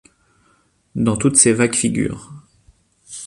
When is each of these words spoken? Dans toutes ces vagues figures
Dans 0.95 1.15
toutes 1.15 1.35
ces 1.35 1.53
vagues 1.53 1.75
figures 1.75 2.33